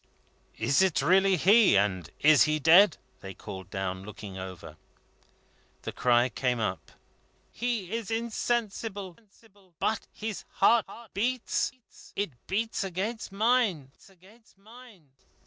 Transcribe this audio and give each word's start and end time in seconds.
"Is 0.57 0.81
it 0.81 1.03
really 1.03 1.35
he, 1.37 1.77
and 1.77 2.09
is 2.21 2.45
he 2.45 2.57
dead?" 2.57 2.97
they 3.19 3.35
called 3.35 3.69
down, 3.69 4.03
looking 4.03 4.35
over. 4.35 4.77
The 5.83 5.91
cry 5.91 6.27
came 6.27 6.59
up: 6.59 6.93
"He 7.51 7.91
is 7.91 8.09
insensible; 8.09 9.15
but 9.79 10.07
his 10.11 10.43
heart 10.53 10.87
beats. 11.13 11.71
It 12.15 12.31
beats 12.47 12.83
against 12.83 13.31
mine." 13.31 13.91